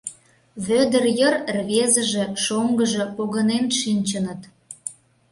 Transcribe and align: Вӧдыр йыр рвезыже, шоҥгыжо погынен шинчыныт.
Вӧдыр 0.67 1.03
йыр 1.19 1.35
рвезыже, 1.55 2.25
шоҥгыжо 2.43 3.03
погынен 3.15 3.65
шинчыныт. 3.79 4.41